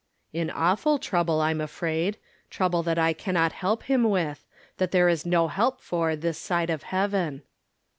"In 0.33 0.49
awful 0.49 0.97
trouble, 0.97 1.41
I'm 1.41 1.61
afraid; 1.61 2.17
trouble 2.49 2.81
that 2.81 2.97
I 2.97 3.13
can 3.13 3.35
not 3.35 3.51
help 3.51 3.83
him 3.83 4.03
with— 4.03 4.43
that 4.77 4.89
there 4.89 5.07
is 5.09 5.27
no 5.27 5.47
help 5.47 5.79
for 5.79 6.15
this 6.15 6.39
side 6.39 6.71
of 6.71 6.81
heaven." 6.81 7.43